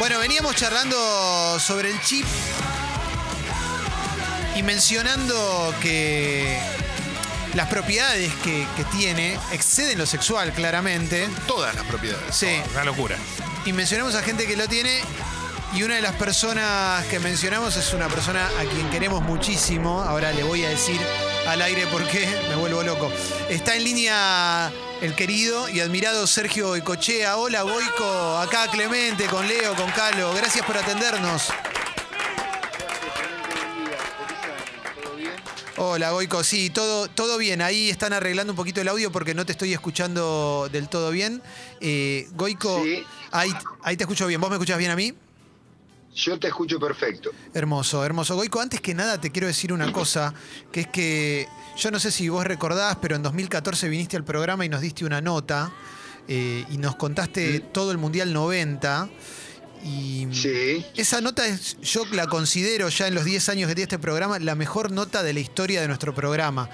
[0.00, 2.24] Bueno, veníamos charlando sobre el chip
[4.56, 6.58] y mencionando que
[7.52, 11.28] las propiedades que, que tiene exceden lo sexual, claramente.
[11.46, 12.34] Todas las propiedades.
[12.34, 12.62] Sí.
[12.72, 13.16] Una locura.
[13.66, 15.02] Y mencionamos a gente que lo tiene.
[15.74, 20.00] Y una de las personas que mencionamos es una persona a quien queremos muchísimo.
[20.00, 20.98] Ahora le voy a decir
[21.46, 23.12] al aire porque me vuelvo loco.
[23.50, 27.36] Está en línea el querido y admirado Sergio Icochea.
[27.36, 28.38] Hola, Goico.
[28.38, 30.32] Acá Clemente, con Leo, con Calo.
[30.34, 31.48] Gracias por atendernos.
[35.76, 36.44] Hola, Goico.
[36.44, 37.62] Sí, todo, todo bien.
[37.62, 41.42] Ahí están arreglando un poquito el audio porque no te estoy escuchando del todo bien.
[41.80, 43.02] Eh, Goico, Sí.
[43.30, 43.50] ahí,
[43.82, 44.40] ahí te escucho bien.
[44.40, 45.14] ¿Vos me escuchás bien a mí?
[46.14, 47.30] Yo te escucho perfecto.
[47.54, 48.34] Hermoso, hermoso.
[48.34, 50.34] Goico, antes que nada te quiero decir una cosa,
[50.72, 51.46] que es que
[51.76, 55.04] yo no sé si vos recordás, pero en 2014 viniste al programa y nos diste
[55.04, 55.72] una nota
[56.26, 59.08] eh, y nos contaste todo el Mundial 90.
[59.84, 60.84] Y Sí.
[60.96, 64.38] esa nota es, yo la considero ya en los 10 años que tiene este programa,
[64.38, 66.68] la mejor nota de la historia de nuestro programa.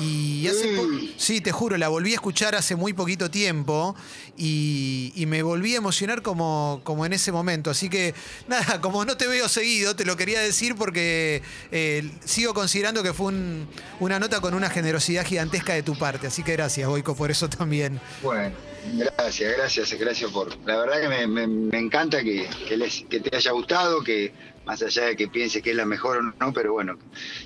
[0.00, 1.08] Y hace Mm.
[1.16, 3.96] sí, te juro, la volví a escuchar hace muy poquito tiempo
[4.36, 7.70] y, y me volví a emocionar como, como en ese momento.
[7.70, 8.14] Así que,
[8.48, 13.12] nada, como no te veo seguido, te lo quería decir porque eh, sigo considerando que
[13.12, 13.68] fue un-
[14.00, 16.26] una nota con una generosidad gigantesca de tu parte.
[16.26, 18.00] Así que gracias, Boico, por eso también.
[18.22, 18.54] Bueno,
[18.94, 20.56] gracias, gracias, gracias por.
[20.66, 24.32] La verdad que me, me- me encanta que, que les- que te haya gustado, que
[24.66, 26.96] más allá de que pienses que es la mejor o no, pero bueno,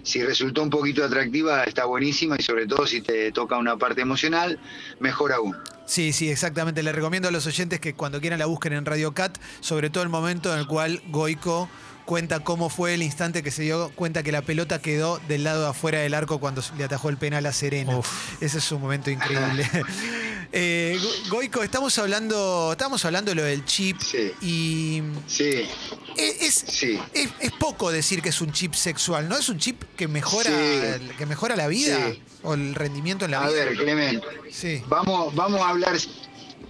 [0.03, 4.01] si resultó un poquito atractiva, está buenísima y sobre todo si te toca una parte
[4.03, 4.59] emocional,
[5.01, 5.57] mejor aún.
[5.87, 6.83] Sí, sí, exactamente.
[6.83, 10.03] Le recomiendo a los oyentes que cuando quieran la busquen en Radio Cat, sobre todo
[10.03, 11.69] el momento en el cual Goico
[12.05, 15.63] cuenta cómo fue el instante que se dio cuenta que la pelota quedó del lado
[15.63, 17.99] de afuera del arco cuando le atajó el penal a Serena.
[18.43, 19.67] Ese es un momento increíble.
[20.57, 24.31] Eh, Go- Goico, estamos hablando, estamos hablando de lo del chip Sí.
[24.41, 25.67] y Sí,
[26.17, 26.97] es, es, sí.
[27.13, 29.37] es- es poco decir que es un chip sexual, ¿no?
[29.37, 31.09] Es un chip que mejora, Sí.
[31.19, 31.99] que mejora la vida
[32.45, 33.65] o el rendimiento en la A vida.
[33.65, 35.97] ver, Clemente, vamos, vamos a hablar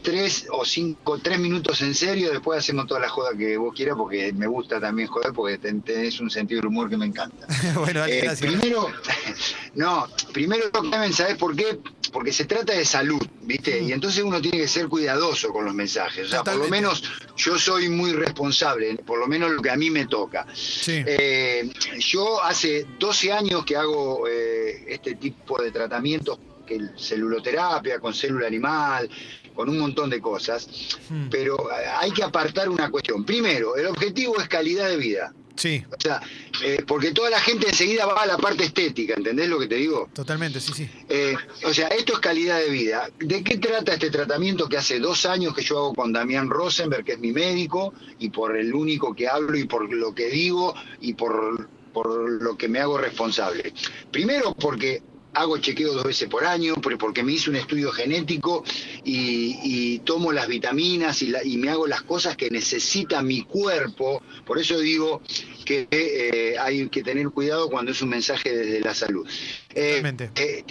[0.03, 3.97] tres o cinco, tres minutos en serio, después hacemos toda la joda que vos quieras,
[3.99, 7.47] porque me gusta también joder, porque ten- tenés un sentido del humor que me encanta.
[7.75, 8.51] bueno, dale, Eh, gracias.
[8.51, 8.89] primero,
[9.75, 11.79] no, primero, Clemen, ¿sabés por qué?
[12.13, 13.81] Porque se trata de salud, ¿viste?
[13.81, 16.27] Y entonces uno tiene que ser cuidadoso con los mensajes.
[16.27, 17.03] O sea, por lo menos
[17.37, 20.47] yo soy muy responsable, por lo menos lo que a mí me toca.
[20.55, 21.03] Sí.
[21.07, 27.99] Eh, yo hace 12 años que hago eh, este tipo de tratamientos, que el celuloterapia
[28.01, 29.09] con célula animal,
[29.55, 30.69] con un montón de cosas,
[31.09, 31.29] Hmm.
[31.31, 33.25] pero eh, hay que apartar una cuestión.
[33.25, 35.33] Primero, el objetivo es calidad de vida.
[35.57, 36.21] Sí, O sea,
[36.65, 39.77] eh, porque toda la gente enseguida va a la parte estética, ¿entendés lo que te
[39.77, 40.09] digo?
[40.13, 40.89] totalmente, sí, sí.
[41.09, 41.35] Eh,
[41.65, 43.09] o sea, esto es calidad de vida.
[43.19, 47.05] ¿De qué trata este tratamiento que hace dos años que yo hago con Damián Rosenberg,
[47.05, 50.75] que es mi médico, y por el único que hablo y por lo que digo
[51.01, 53.73] y por, por lo que me hago responsable?
[54.11, 55.03] Primero porque
[55.35, 58.65] hago chequeo dos veces por año, por- porque me hice un estudio genético
[59.05, 63.43] y, y tomo las vitaminas y, la- y me hago las cosas que necesita mi
[63.43, 64.23] cuerpo.
[64.47, 65.21] Por eso digo
[65.65, 69.27] que eh, hay que tener cuidado cuando es un mensaje desde la salud.
[69.75, 70.01] Eh,
[70.37, 70.65] eh,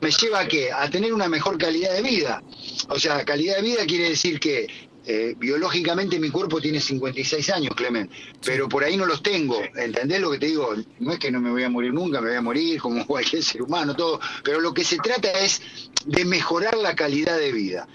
[0.00, 0.72] me lleva a qué?
[0.72, 2.42] A tener una mejor calidad de vida.
[2.88, 4.66] O sea, calidad de vida quiere decir que
[5.04, 8.08] eh, biológicamente mi cuerpo tiene 56 años, Clemen,
[8.44, 9.60] pero por ahí no los tengo.
[9.76, 10.74] ¿Entendés lo que te digo?
[11.00, 13.42] No es que no me voy a morir nunca, me voy a morir como cualquier
[13.42, 14.20] ser humano, todo.
[14.44, 15.62] Pero lo que se trata es
[16.04, 17.88] de mejorar la calidad de vida.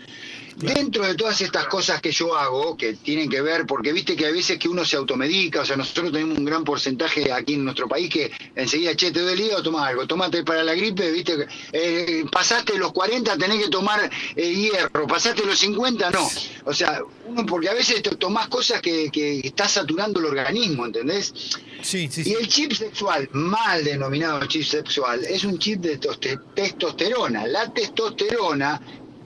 [0.60, 4.26] Dentro de todas estas cosas que yo hago, que tienen que ver, porque viste que
[4.26, 7.64] hay veces que uno se automedica, o sea, nosotros tenemos un gran porcentaje aquí en
[7.64, 11.12] nuestro país que enseguida, che, te duele el hígado, toma algo, tomate para la gripe,
[11.12, 16.28] viste, eh, pasaste los 40, tenés que tomar eh, hierro, pasaste los 50, no.
[16.66, 20.88] O sea, uno, porque a veces te tomás cosas que, que estás saturando el organismo,
[20.88, 21.34] ¿entendés?
[21.84, 22.34] Sí, sí, Y sí.
[22.34, 27.46] el chip sexual, mal denominado chip sexual, es un chip de toste- testosterona.
[27.46, 28.82] La testosterona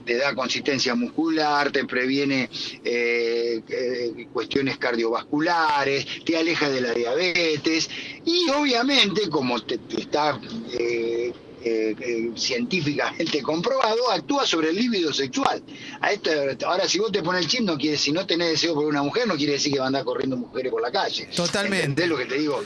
[0.06, 2.50] te da consistencia muscular, te previene
[2.84, 7.90] eh, eh, cuestiones cardiovasculares, te aleja de la diabetes
[8.26, 10.40] y obviamente, como te- te está
[10.78, 11.32] eh,
[11.64, 15.62] eh, científicamente comprobado, actúa sobre el líbido sexual.
[16.00, 16.32] A esto,
[16.66, 19.04] ahora, si vos te pones el chip, no quiere, si no tenés deseo por una
[19.04, 21.28] mujer, no quiere decir que va a andar corriendo mujeres por la calle.
[21.36, 21.86] Totalmente.
[21.86, 22.64] ¿Entendés lo que te digo?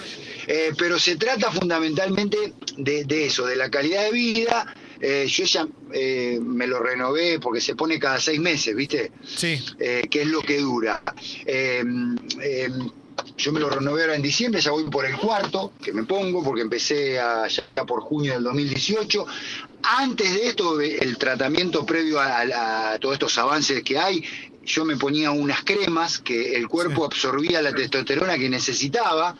[0.77, 4.73] Pero se trata fundamentalmente de, de eso, de la calidad de vida.
[5.07, 9.11] Eh, yo ya eh, me lo renové porque se pone cada seis meses, ¿viste?
[9.23, 9.63] Sí.
[9.77, 11.03] Eh, que es lo que dura.
[11.45, 11.83] Eh,
[12.41, 12.69] eh,
[13.37, 16.43] yo me lo renové ahora en diciembre, ya voy por el cuarto que me pongo,
[16.43, 19.25] porque empecé a- ya por junio del 2018.
[19.83, 24.23] Antes de esto, el tratamiento previo a, a- a todos estos avances que hay,
[24.65, 29.37] yo me ponía unas cremas que el cuerpo absorbía la testosterona que necesitaba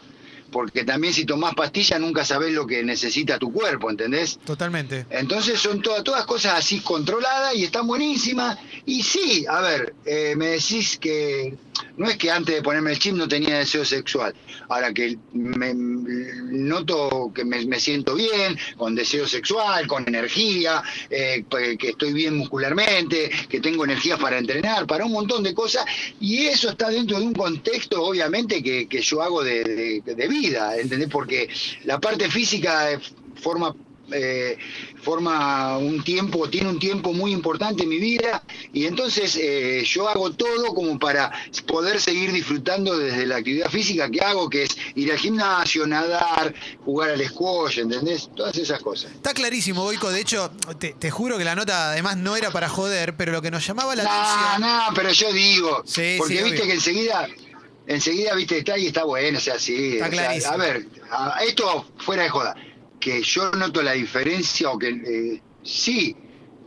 [0.55, 4.39] porque también si tomás pastillas nunca sabés lo que necesita tu cuerpo, ¿entendés?
[4.45, 5.05] Totalmente.
[5.09, 8.57] Entonces son todas, todas cosas así controladas y están buenísimas.
[8.85, 11.57] Y sí, a ver, eh, me decís que
[11.97, 14.33] no es que antes de ponerme el chip no tenía deseo sexual.
[14.69, 21.89] Ahora que me noto que me, siento bien, con deseo sexual, con energía, eh, que
[21.89, 25.83] estoy bien muscularmente, que tengo energía para entrenar, para un montón de cosas.
[26.21, 31.09] Y eso está dentro de un contexto, obviamente, que, yo hago de, de vida ¿entendés?
[31.09, 31.49] Porque
[31.83, 32.99] la parte física
[33.35, 33.75] forma
[34.11, 34.57] eh,
[35.01, 38.43] forma un tiempo, tiene un tiempo muy importante en mi vida
[38.73, 41.31] y entonces eh, yo hago todo como para
[41.67, 46.53] poder seguir disfrutando desde la actividad física que hago, que es ir al gimnasio, nadar,
[46.83, 48.29] jugar al squash, ¿entendés?
[48.35, 49.11] Todas esas cosas.
[49.11, 50.11] Está clarísimo, Boico.
[50.11, 53.51] De hecho, te, juro que la nota además no era para joder, pero lo que
[53.51, 54.61] nos llamaba la atención.
[54.61, 55.83] No, no, pero yo digo,
[56.17, 57.27] porque viste que enseguida
[57.87, 59.97] enseguida, viste, está y está bueno, o sea, sí.
[59.97, 60.87] Está a ver,
[61.47, 62.55] esto fuera de joda,
[62.99, 66.15] que yo noto la diferencia o que eh, sí,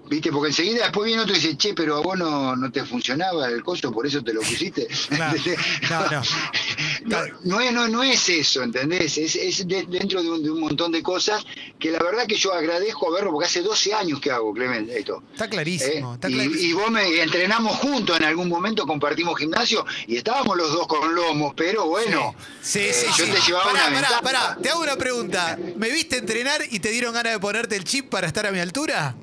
[0.08, 0.32] ¿Viste?
[0.32, 3.62] Porque enseguida después viene otro y dice, che, pero a vos no, te funcionaba el
[3.62, 4.88] costo, por eso te lo pusiste.
[5.10, 7.60] no, no.
[7.60, 9.18] es, no, es eso, ¿entendés?
[9.18, 11.44] Es, dentro de un, montón de cosas
[11.78, 15.22] que la verdad que yo agradezco verlo porque hace 12 años que hago, Clement, esto.
[15.32, 16.18] Está clarísimo.
[16.22, 16.50] ¿Eh?
[16.58, 21.14] Y, vos me entrenamos juntos en algún momento, compartimos gimnasio y estábamos los dos con
[21.14, 22.34] lomos, pero bueno.
[22.62, 25.58] Sí, sí, eh, yo te llevaba pará, una pará, pará, te hago una pregunta.
[25.76, 28.58] ¿Me viste entrenar y te dieron ganas de ponerte el chip para estar a mi
[28.58, 29.14] altura?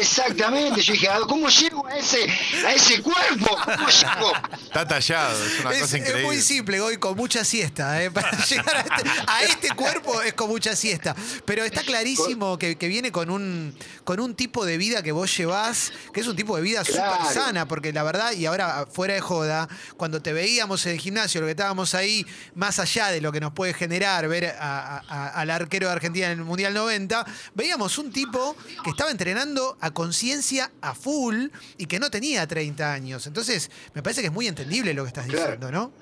[0.00, 2.26] Exactamente, yo dije, ah, ¿cómo llego a ese,
[2.66, 3.56] a ese cuerpo?
[3.64, 4.32] ¿Cómo llego?
[4.62, 6.20] Está tallado, es una cosa increíble.
[6.20, 8.02] Es muy simple, Goy, con mucha siesta.
[8.02, 8.10] ¿eh?
[8.10, 11.14] Para llegar este, a este, cuerpo es con mucha siesta.
[11.44, 15.92] Pero está clarísimo que, viene con un, con un tipo de vida que vos llevás,
[16.12, 19.20] que es un tipo de vida súper sana, porque la verdad, y ahora fuera de
[19.20, 23.32] joda, cuando te veíamos en el gimnasio, lo que estábamos ahí, más allá de lo
[23.32, 28.12] que nos puede generar ver al arquero de Argentina en el Mundial 90, veíamos un
[28.12, 31.48] tipo que estaba entrenando a conciencia a full
[31.78, 33.26] y que no tenía 30 años.
[33.26, 35.92] Entonces, me parece que es muy entendible lo que estás diciendo, ¿no?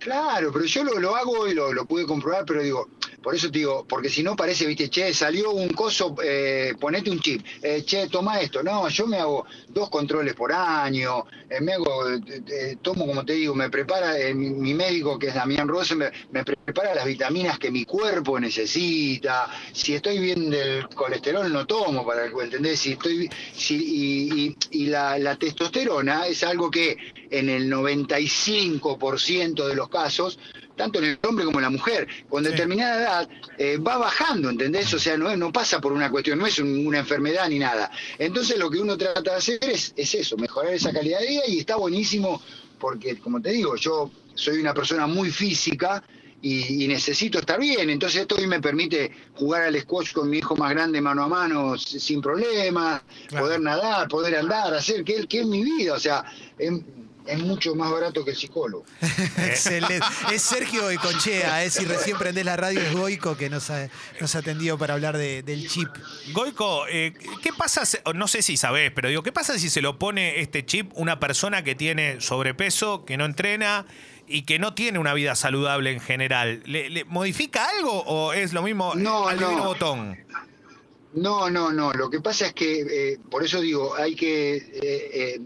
[0.00, 2.88] Claro, pero yo lo, hago y lo, lo pude comprobar, pero digo,
[3.22, 7.10] por eso te digo, porque si no parece, viste, che, salió un coso, eh, ponete
[7.10, 8.62] un chip, eh, che, toma esto.
[8.62, 12.04] No, yo me hago dos controles por año, eh, me hago,
[12.80, 16.10] tomo, como te digo, me prepara, mi, médico, que es Damián Rose, me,
[16.44, 19.48] prepara las vitaminas que mi cuerpo necesita.
[19.72, 22.80] Si estoy bien del colesterol, no tomo, para ¿entendés?
[22.80, 26.96] Si estoy, si, y, la, la testosterona es algo que
[27.30, 30.38] en el 95% de los casos
[30.76, 33.28] tanto en el hombre como en la mujer, con determinada edad,
[33.58, 34.94] eh, va bajando, ¿entendés?
[34.94, 37.90] O sea, no, no pasa por una cuestión, no es una enfermedad ni nada.
[38.18, 41.42] Entonces lo que uno trata de hacer es, es eso, mejorar esa calidad de vida
[41.48, 42.40] y está buenísimo
[42.78, 46.02] porque, como te digo, yo soy una persona muy física,
[46.42, 47.90] y, necesito estar bien.
[47.90, 51.28] Entonces esto hoy me permite jugar al squash con mi hijo más grande mano a
[51.28, 55.94] mano sin problema, poder nadar, poder andar, hacer que, que es mi vida.
[55.94, 56.24] O sea,
[56.58, 56.82] em,
[57.26, 58.84] es mucho más barato que el psicólogo.
[59.36, 60.00] Excelente.
[60.32, 63.88] Es Sergio Goicochea, es si recién prendés la radio, es Goico que nos ha,
[64.20, 65.88] nos atendido para hablar del chip.
[66.32, 67.12] Goico, eh,
[67.42, 67.82] ¿qué pasa?
[68.14, 71.20] No sé si sabés, pero digo, ¿qué pasa si se lo pone este chip una
[71.20, 73.86] persona que tiene sobrepeso, que no entrena?
[74.30, 78.62] Y que no tiene una vida saludable en general, ¿le, modifica algo o es lo
[78.62, 79.64] mismo no, al no.
[79.64, 80.16] botón?
[81.12, 81.92] No, no, no.
[81.92, 82.80] Lo que pasa es que,
[83.12, 85.40] eh, por eso digo, hay que eh,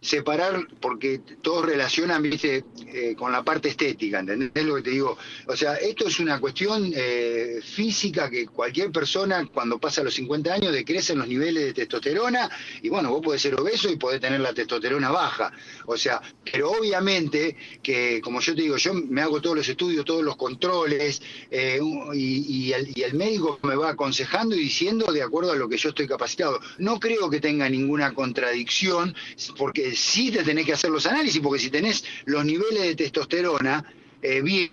[0.00, 5.18] separar, porque todos relacionan, viste, eh, con la parte estética, ¿entendés lo que te digo?
[5.46, 10.52] O sea, esto es una cuestión eh, física que cualquier persona cuando pasa los 50
[10.52, 12.48] años decrecen los niveles de testosterona
[12.82, 15.52] y bueno, vos podés ser obeso y podés tener la testosterona baja.
[15.86, 20.04] O sea, pero obviamente que, como yo te digo, yo me hago todos los estudios,
[20.04, 21.80] todos los controles eh,
[22.14, 25.76] y, el, y el médico me va aconsejando y diciendo de acuerdo a lo que
[25.76, 26.60] yo estoy capacitado.
[26.78, 29.14] No creo que tenga ninguna contradicción
[29.56, 33.84] porque sí te tenés que hacer los análisis, porque si tenés los niveles de testosterona
[34.22, 34.70] eh, bien,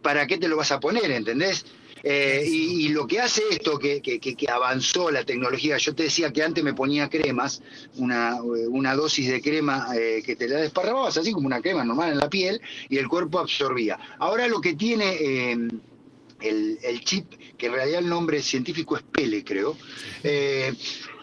[0.00, 1.10] ¿para qué te lo vas a poner?
[1.10, 1.64] ¿Entendés?
[2.04, 4.00] Eh, y, lo que hace esto, que,
[4.52, 7.62] avanzó la tecnología, yo te decía que antes me ponía cremas,
[7.94, 8.40] una,
[8.96, 12.28] dosis de crema eh, que te la desparramabas así como una crema normal en la
[12.28, 13.98] piel y el cuerpo absorbía.
[14.18, 15.56] Ahora lo que tiene
[16.42, 19.76] el, chip, que en realidad el nombre científico es Pele, creo,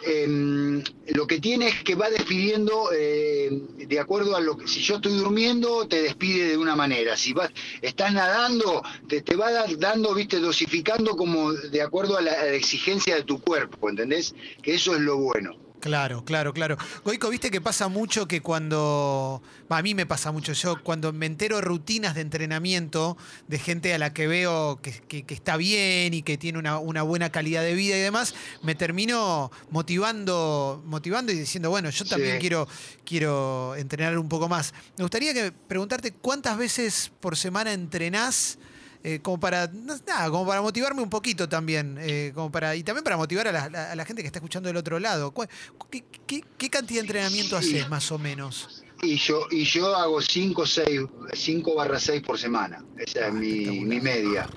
[0.02, 3.50] Em, lo que tiene es que va despidiendo eh,
[3.86, 7.34] de acuerdo a lo que, si yo estoy durmiendo, te despide de una manera, si
[7.34, 13.16] vas, estás nadando, te, te va dando, viste, dosificando como de acuerdo a la, exigencia
[13.16, 14.36] de tu cuerpo, ¿entendés?
[14.62, 15.69] Que eso es lo bueno.
[15.80, 16.78] Claro, claro, claro.
[17.06, 19.42] Goico, viste que pasa mucho que cuando.
[19.70, 20.52] A mí me pasa mucho.
[20.54, 23.16] Yo cuando me entero rutinas de entrenamiento
[23.48, 26.80] de gente a la que veo que, que- que está bien y que tiene una,
[26.80, 32.04] una buena calidad de vida y demás, me termino motivando, motivando y diciendo, bueno, yo
[32.06, 32.40] también Sí.
[32.40, 32.68] quiero,
[33.06, 34.74] quiero entrenar un poco más.
[34.98, 38.58] Me gustaría que preguntarte cuántas veces por semana entrenás.
[39.04, 43.04] Eh, como para nada, como para motivarme un poquito también, eh, como para y también
[43.04, 45.32] para motivar a la, a la gente que está escuchando del otro lado.
[45.32, 45.50] ¿Cuál-
[45.90, 47.76] ¿Qué, qué- qué cantidad de entrenamiento Sí.
[47.78, 48.84] haces más o menos?
[49.02, 51.00] Y yo, y yo hago 5 6,
[51.34, 52.84] 5 barra 6 por semana.
[52.98, 53.88] Esa Ah, es mi, espectacular.
[53.88, 54.50] mi media.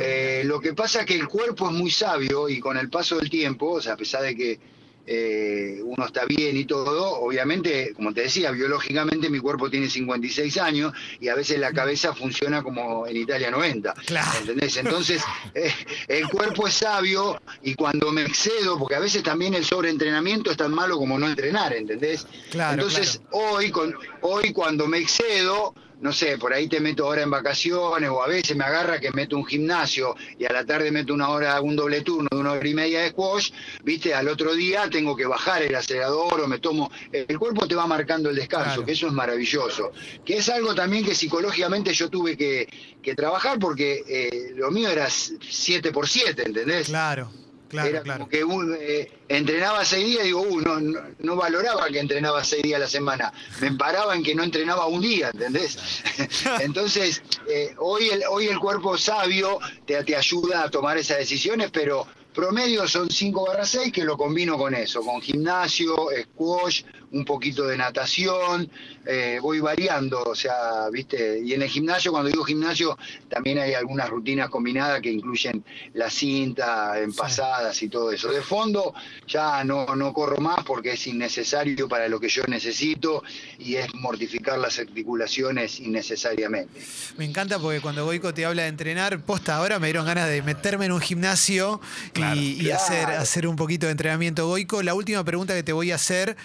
[0.00, 3.16] Eh, lo que pasa es que el cuerpo es muy sabio y con el paso
[3.16, 4.60] del tiempo, o sea, a pesar de que
[5.06, 10.56] eh, uno está bien y todo, obviamente, como te decía, biológicamente mi cuerpo tiene 56
[10.58, 13.92] años y a veces la cabeza funciona como en Italia 90.
[14.06, 14.30] Claro.
[14.40, 14.76] ¿Entendés?
[14.76, 15.22] Entonces,
[15.54, 15.72] eh,
[16.08, 20.56] el cuerpo es sabio y cuando me excedo, porque a veces también el sobreentrenamiento es
[20.56, 22.26] tan malo como no entrenar, ¿entendés?
[22.50, 27.22] Claro, Entonces, hoy, con, hoy cuando me excedo, no sé, por ahí te meto ahora
[27.22, 30.90] en vacaciones o a veces me agarra que meto un gimnasio y a la tarde
[30.90, 33.50] meto una hora, un doble turno de una hora y media de squash,
[33.82, 37.74] viste, al otro día tengo que bajar el acelerador o me tomo, el cuerpo te
[37.74, 38.84] va marcando el descanso, Claro.
[38.84, 39.92] que eso es maravilloso,
[40.26, 42.68] que es algo también que psicológicamente yo tuve que,
[43.02, 46.88] que trabajar porque eh, lo mío era 7 por 7 ¿entendés?
[46.88, 47.30] Claro,
[47.68, 48.20] claro, Era claro.
[48.20, 52.44] como que un, eh, entrenaba seis días, digo, uh, no, no, no valoraba que entrenaba
[52.44, 53.32] seis días a la semana.
[53.60, 55.78] Me paraba en que no entrenaba un día, ¿entendés?
[56.60, 61.70] Entonces, eh, hoy, el, hoy el cuerpo sabio te, te ayuda a tomar esas decisiones,
[61.70, 66.82] pero promedio son 5 barra 6 que lo combino con eso, con gimnasio, squash,
[67.14, 68.68] un poquito de natación,
[69.06, 73.72] eh, voy variando, o sea, viste, y en el gimnasio, cuando digo gimnasio, también hay
[73.74, 77.18] algunas rutinas combinadas que incluyen la cinta, en Sí.
[77.18, 78.30] pasadas y todo eso.
[78.32, 78.92] De fondo
[79.28, 83.22] ya no, no corro más porque es innecesario para lo que yo necesito
[83.58, 86.80] y es mortificar las articulaciones innecesariamente.
[87.16, 90.42] Me encanta porque cuando Goico te habla de entrenar, posta, ahora me dieron ganas de
[90.42, 91.80] meterme en un gimnasio
[92.12, 92.36] Claro.
[92.40, 92.82] y, y Claro.
[92.82, 94.46] hacer, hacer un poquito de entrenamiento.
[94.48, 96.36] Goico, la última pregunta que te voy a hacer,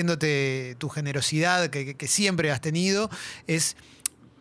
[0.00, 3.10] agradeciéndote tu generosidad que, que- que siempre has tenido,
[3.46, 3.76] es.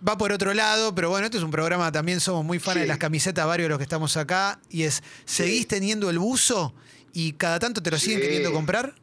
[0.07, 2.81] Va por otro lado, pero bueno, este es un programa, también somos muy fans Sí.
[2.81, 5.65] de las camisetas, varios de los que estamos acá, y es, ¿seguís Sí.
[5.65, 6.75] teniendo el buzo
[7.13, 8.93] y cada tanto te lo siguen queriendo comprar?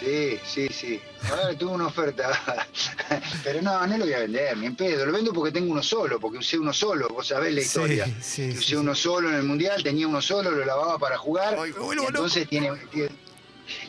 [0.00, 1.00] Sí, sí, sí.
[1.30, 2.28] Ahora tuve una oferta.
[3.44, 5.06] Pero no, no lo voy a vender, ni en pedo.
[5.06, 7.08] Lo vendo porque tengo uno solo, porque usé uno solo.
[7.10, 8.06] Vos sabés la historia.
[8.20, 8.74] sí, usé sí.
[8.74, 11.56] uno solo en el mundial, tenía uno solo, lo lavaba para jugar.
[11.56, 13.10] Ay, y entonces tiene, tiene,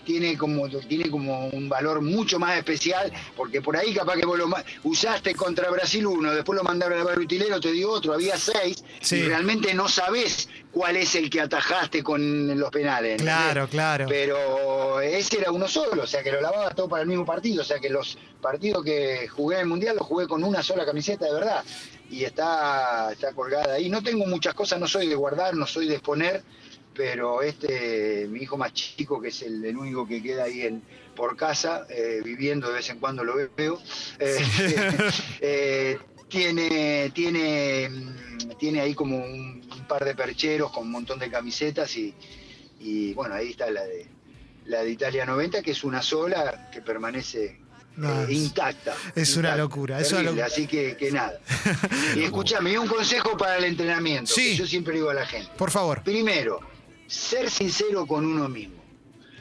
[0.05, 4.37] tiene como, tiene como un valor mucho más especial, porque por ahí capaz que vos
[4.37, 4.49] lo
[4.83, 8.37] usaste contra Brasil uno, después lo mandaron a lavar el utilero, te dio otro, había
[8.37, 9.17] seis, Sí.
[9.17, 13.21] y realmente no sabés cuál es el que atajaste con los penales.
[13.21, 14.05] Claro, claro.
[14.09, 17.61] Pero ese era uno solo, o sea que lo lavaba todo para el mismo partido,
[17.61, 20.85] o sea que los partidos que jugué en el Mundial los jugué con una sola
[20.85, 21.63] camiseta de verdad.
[22.09, 23.89] Y está, está colgada ahí.
[23.89, 26.43] No tengo muchas cosas, no soy de guardar, no soy de exponer,
[26.95, 30.81] pero este, mi hijo más chico, que es el, el único que queda ahí en,
[31.15, 33.79] por casa, eh, viviendo de vez en cuando lo veo,
[34.19, 34.37] eh,
[35.41, 41.19] eh, tiene, tiene, mm, tiene ahí como un, un par de percheros con un montón
[41.19, 42.13] de camisetas y,
[42.79, 44.07] y bueno, ahí está la de
[44.65, 47.59] la de Italia 90, que es una sola que permanece
[47.97, 48.95] No, eh, es- intacta.
[49.13, 50.45] es una locura, es una locura.
[50.45, 51.37] Así que, que nada.
[52.15, 54.51] y escuchame, y un consejo para el entrenamiento, Sí.
[54.51, 55.51] que yo siempre digo a la gente.
[55.57, 56.01] Por favor.
[56.01, 56.61] Primero,
[57.07, 58.83] ser sincero con uno mismo.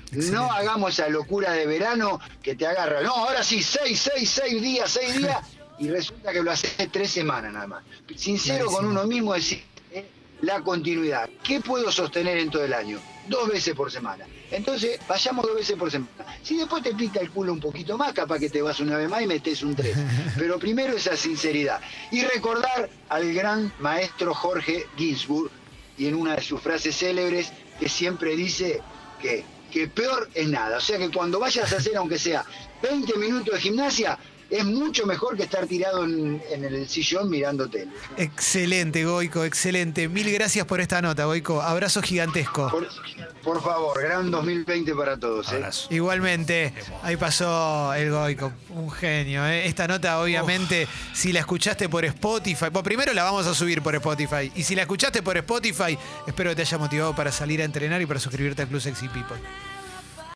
[0.06, 0.32] Excelente.
[0.32, 3.00] No hagamos esa locura de verano que te agarra.
[3.00, 5.38] No, ahora sí, seis, seis, seis días, seis días,
[5.78, 7.84] y resulta que lo haces tres semanas nada más.
[8.14, 10.06] Sincero con uno mismo, decir eh,
[10.42, 11.30] la continuidad.
[11.42, 13.00] ¿Qué puedo sostener en todo el año?
[13.28, 14.26] Dos veces por semana.
[14.50, 16.10] Entonces, vayamos dos veces por semana.
[16.42, 19.08] Si después te pica el culo un poquito más, capaz que te vas una vez
[19.08, 19.96] más y metes un tres.
[20.36, 21.80] Pero primero esa sinceridad.
[22.10, 25.50] Y recordar al gran maestro Jorge Ginsburg,
[25.96, 28.80] y en una de sus frases célebres, que siempre dice
[29.20, 30.78] que, que peor es nada.
[30.78, 32.44] O sea que cuando vayas a hacer, aunque sea
[32.82, 34.18] 20 minutos de gimnasia,
[34.52, 37.90] es mucho mejor que estar tirado en, en el sillón mirando tele.
[38.18, 40.08] Excelente, Goico, excelente.
[40.08, 41.62] Mil gracias por esta nota, Goico.
[41.62, 42.68] Abrazo gigantesco.
[42.70, 42.86] Por,
[43.42, 45.50] por favor, gran 2020 para todos.
[45.50, 45.56] ¿eh?
[45.56, 45.88] Abrazo.
[45.90, 49.46] Igualmente, ahí pasó el Goico, un genio.
[49.46, 49.66] ¿eh?
[49.66, 53.94] Esta nota, obviamente, si la escuchaste por Spotify, bueno, primero la vamos a subir por
[53.94, 54.52] Spotify.
[54.54, 58.02] Y si la escuchaste por Spotify, espero que te haya motivado para salir a entrenar
[58.02, 59.38] y para suscribirte al Club Sexy People.